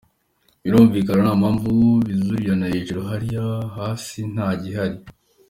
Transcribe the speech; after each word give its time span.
Birumvikana 0.63 1.21
nta 1.23 1.33
mpamvu 1.41 1.65
buzurirana 1.77 2.65
hejuru 2.73 2.99
hariya 3.09 3.45
hasi 3.75 4.19
nta 4.33 4.47
gihari. 4.61 4.97